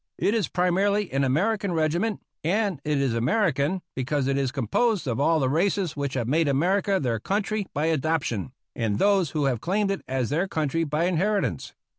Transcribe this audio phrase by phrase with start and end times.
[0.17, 5.05] It is primarily an American regiment, and it is American because it is com posed
[5.05, 9.45] of all the races which have made America their country by adoption and those who
[9.45, 11.75] have claimed it as their country by inheritance.